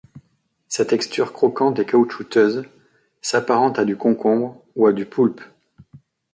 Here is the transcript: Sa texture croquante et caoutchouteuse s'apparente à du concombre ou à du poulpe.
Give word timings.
Sa 0.67 0.83
texture 0.83 1.31
croquante 1.31 1.77
et 1.77 1.85
caoutchouteuse 1.85 2.65
s'apparente 3.21 3.77
à 3.77 3.85
du 3.85 3.95
concombre 3.95 4.59
ou 4.75 4.87
à 4.87 4.93
du 4.93 5.05
poulpe. 5.05 5.41